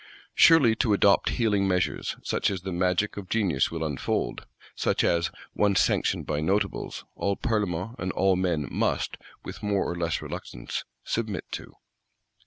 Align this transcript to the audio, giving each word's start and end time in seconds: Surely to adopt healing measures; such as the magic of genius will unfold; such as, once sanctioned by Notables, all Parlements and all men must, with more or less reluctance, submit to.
Surely 0.33 0.75
to 0.75 0.93
adopt 0.93 1.29
healing 1.37 1.67
measures; 1.67 2.15
such 2.23 2.49
as 2.49 2.63
the 2.63 2.71
magic 2.71 3.17
of 3.17 3.29
genius 3.29 3.69
will 3.69 3.83
unfold; 3.83 4.47
such 4.75 5.03
as, 5.03 5.29
once 5.53 5.79
sanctioned 5.79 6.25
by 6.25 6.39
Notables, 6.41 7.05
all 7.13 7.35
Parlements 7.35 7.93
and 7.99 8.11
all 8.13 8.35
men 8.35 8.67
must, 8.71 9.15
with 9.43 9.61
more 9.61 9.87
or 9.87 9.95
less 9.95 10.19
reluctance, 10.19 10.85
submit 11.03 11.45
to. 11.51 11.75